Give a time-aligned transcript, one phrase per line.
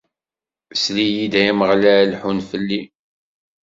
[0.81, 2.81] Sel-iyi-d, ay Ameɣlal, ḥunn fell-i!